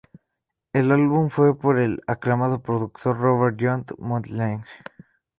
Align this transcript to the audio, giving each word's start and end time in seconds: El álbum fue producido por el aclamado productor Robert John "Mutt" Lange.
El 0.73 0.89
álbum 0.91 1.29
fue 1.29 1.49
producido 1.55 1.59
por 1.61 1.77
el 1.79 2.01
aclamado 2.07 2.59
productor 2.63 3.19
Robert 3.19 3.59
John 3.61 3.85
"Mutt" 3.99 4.29
Lange. 4.29 4.65